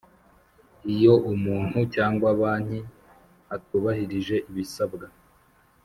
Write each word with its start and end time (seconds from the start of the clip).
Iyo 0.93 1.13
umuntu 1.33 1.79
cyangwa 1.93 2.27
banki 2.39 2.79
atubahirije 3.55 4.35
ibisabwa 4.49 5.05